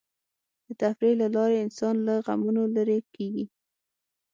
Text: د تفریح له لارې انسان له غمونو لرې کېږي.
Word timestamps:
د 0.65 0.67
تفریح 0.81 1.15
له 1.21 1.27
لارې 1.35 1.57
انسان 1.65 1.95
له 2.07 2.13
غمونو 2.25 2.63
لرې 2.75 2.99
کېږي. 3.15 3.45